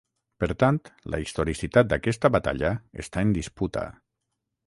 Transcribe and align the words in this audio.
Per 0.43 0.47
tant, 0.61 0.79
la 1.15 1.19
historicitat 1.23 1.91
d'aquesta 1.91 2.33
batalla 2.37 2.73
està 3.05 3.27
en 3.27 3.35
disputa. 3.39 3.87